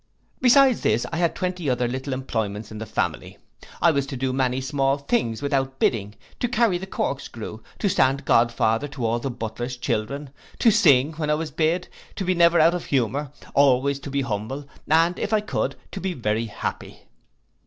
Beside 0.41 0.77
this, 0.77 1.05
I 1.13 1.17
had 1.17 1.35
twenty 1.35 1.69
other 1.69 1.87
little 1.87 2.11
employments 2.11 2.71
in 2.71 2.79
the 2.79 2.87
family. 2.87 3.37
I 3.83 3.91
was 3.91 4.07
to 4.07 4.17
do 4.17 4.33
many 4.33 4.59
small 4.59 4.97
things 4.97 5.43
without 5.43 5.77
bidding; 5.77 6.15
to 6.39 6.47
carry 6.47 6.79
the 6.79 6.87
cork 6.87 7.19
screw; 7.19 7.61
to 7.77 7.87
stand 7.87 8.25
godfather 8.25 8.87
to 8.87 9.05
all 9.05 9.19
the 9.19 9.29
butler's 9.29 9.77
children; 9.77 10.31
to 10.57 10.71
sing 10.71 11.11
when 11.17 11.29
I 11.29 11.35
was 11.35 11.51
bid; 11.51 11.87
to 12.15 12.25
be 12.25 12.33
never 12.33 12.59
out 12.59 12.73
of 12.73 12.85
humour; 12.85 13.29
always 13.53 13.99
to 13.99 14.09
be 14.09 14.21
humble, 14.21 14.65
and, 14.89 15.19
if 15.19 15.33
I 15.33 15.39
could, 15.39 15.75
to 15.91 16.01
be 16.01 16.13
very 16.13 16.47
happy. 16.47 17.01